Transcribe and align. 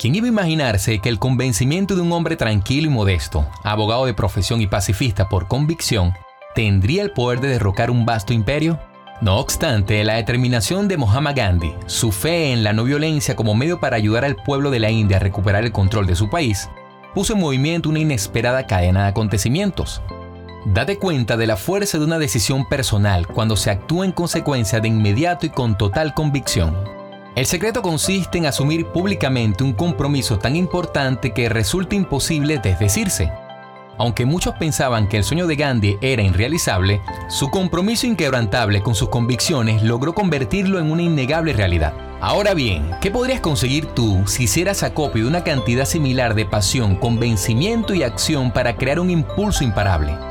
¿Quién 0.00 0.14
iba 0.14 0.24
a 0.24 0.30
imaginarse 0.30 0.98
que 0.98 1.10
el 1.10 1.18
convencimiento 1.18 1.94
de 1.94 2.00
un 2.00 2.10
hombre 2.12 2.34
tranquilo 2.34 2.86
y 2.86 2.90
modesto, 2.90 3.46
abogado 3.62 4.06
de 4.06 4.14
profesión 4.14 4.62
y 4.62 4.66
pacifista 4.66 5.28
por 5.28 5.46
convicción, 5.46 6.14
tendría 6.54 7.02
el 7.02 7.10
poder 7.10 7.42
de 7.42 7.48
derrocar 7.48 7.90
un 7.90 8.06
vasto 8.06 8.32
imperio? 8.32 8.80
No 9.20 9.36
obstante, 9.36 10.02
la 10.02 10.14
determinación 10.14 10.88
de 10.88 10.96
Muhammad 10.96 11.36
Gandhi, 11.36 11.74
su 11.84 12.12
fe 12.12 12.50
en 12.50 12.64
la 12.64 12.72
no 12.72 12.84
violencia 12.84 13.36
como 13.36 13.54
medio 13.54 13.78
para 13.78 13.96
ayudar 13.96 14.24
al 14.24 14.36
pueblo 14.36 14.70
de 14.70 14.78
la 14.78 14.90
India 14.90 15.18
a 15.18 15.20
recuperar 15.20 15.64
el 15.64 15.72
control 15.72 16.06
de 16.06 16.16
su 16.16 16.30
país, 16.30 16.70
puso 17.14 17.34
en 17.34 17.40
movimiento 17.40 17.90
una 17.90 17.98
inesperada 17.98 18.66
cadena 18.66 19.02
de 19.02 19.08
acontecimientos. 19.10 20.00
Date 20.64 20.96
cuenta 20.96 21.36
de 21.36 21.46
la 21.46 21.58
fuerza 21.58 21.98
de 21.98 22.06
una 22.06 22.18
decisión 22.18 22.66
personal 22.70 23.26
cuando 23.26 23.54
se 23.54 23.70
actúa 23.70 24.06
en 24.06 24.12
consecuencia 24.12 24.80
de 24.80 24.88
inmediato 24.88 25.44
y 25.44 25.50
con 25.50 25.76
total 25.76 26.14
convicción. 26.14 26.99
El 27.36 27.46
secreto 27.46 27.80
consiste 27.80 28.38
en 28.38 28.46
asumir 28.46 28.86
públicamente 28.86 29.62
un 29.62 29.72
compromiso 29.72 30.38
tan 30.38 30.56
importante 30.56 31.32
que 31.32 31.48
resulta 31.48 31.94
imposible 31.94 32.58
desdecirse. 32.58 33.30
Aunque 33.98 34.26
muchos 34.26 34.54
pensaban 34.56 35.08
que 35.08 35.16
el 35.16 35.24
sueño 35.24 35.46
de 35.46 35.54
Gandhi 35.54 35.96
era 36.00 36.22
irrealizable, 36.22 37.00
su 37.28 37.48
compromiso 37.50 38.06
inquebrantable 38.06 38.82
con 38.82 38.96
sus 38.96 39.10
convicciones 39.10 39.82
logró 39.82 40.12
convertirlo 40.12 40.80
en 40.80 40.90
una 40.90 41.02
innegable 41.02 41.52
realidad. 41.52 41.94
Ahora 42.20 42.52
bien, 42.52 42.90
¿qué 43.00 43.12
podrías 43.12 43.40
conseguir 43.40 43.86
tú 43.86 44.24
si 44.26 44.44
hicieras 44.44 44.82
acopio 44.82 45.22
de 45.22 45.28
una 45.28 45.44
cantidad 45.44 45.84
similar 45.84 46.34
de 46.34 46.46
pasión, 46.46 46.96
convencimiento 46.96 47.94
y 47.94 48.02
acción 48.02 48.50
para 48.50 48.76
crear 48.76 48.98
un 48.98 49.08
impulso 49.08 49.62
imparable? 49.62 50.29